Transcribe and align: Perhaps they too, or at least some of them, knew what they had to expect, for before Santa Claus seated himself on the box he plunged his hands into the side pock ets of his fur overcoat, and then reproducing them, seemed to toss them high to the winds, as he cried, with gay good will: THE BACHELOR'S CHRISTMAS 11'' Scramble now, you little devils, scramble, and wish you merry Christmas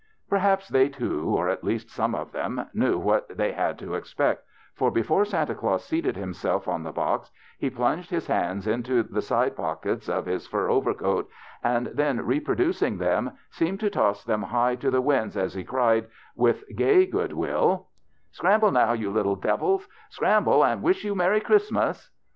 Perhaps 0.27 0.69
they 0.69 0.89
too, 0.89 1.27
or 1.29 1.47
at 1.47 1.63
least 1.63 1.91
some 1.91 2.15
of 2.15 2.31
them, 2.31 2.65
knew 2.73 2.97
what 2.97 3.37
they 3.37 3.51
had 3.51 3.77
to 3.77 3.93
expect, 3.93 4.43
for 4.73 4.89
before 4.89 5.25
Santa 5.25 5.53
Claus 5.53 5.85
seated 5.85 6.17
himself 6.17 6.67
on 6.67 6.81
the 6.81 6.91
box 6.91 7.29
he 7.59 7.69
plunged 7.69 8.09
his 8.09 8.25
hands 8.25 8.65
into 8.65 9.03
the 9.03 9.21
side 9.21 9.55
pock 9.55 9.85
ets 9.85 10.09
of 10.09 10.25
his 10.25 10.47
fur 10.47 10.71
overcoat, 10.71 11.29
and 11.63 11.85
then 11.93 12.25
reproducing 12.25 12.97
them, 12.97 13.33
seemed 13.51 13.79
to 13.79 13.91
toss 13.91 14.23
them 14.23 14.41
high 14.41 14.73
to 14.77 14.89
the 14.89 15.01
winds, 15.01 15.37
as 15.37 15.53
he 15.53 15.63
cried, 15.63 16.07
with 16.35 16.63
gay 16.75 17.05
good 17.05 17.33
will: 17.33 17.45
THE 17.45 17.77
BACHELOR'S 17.77 18.39
CHRISTMAS 18.39 18.47
11'' 18.63 18.71
Scramble 18.71 18.71
now, 18.71 18.93
you 18.93 19.11
little 19.11 19.35
devils, 19.35 19.87
scramble, 20.09 20.65
and 20.65 20.81
wish 20.81 21.03
you 21.03 21.13
merry 21.13 21.41
Christmas 21.41 22.09